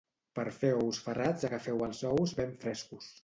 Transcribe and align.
Per 0.37 0.45
fer 0.55 0.71
ous 0.85 1.01
ferrats 1.09 1.45
agafeu 1.51 1.85
els 1.89 2.01
ous 2.15 2.35
ben 2.43 2.57
frescos 2.67 3.15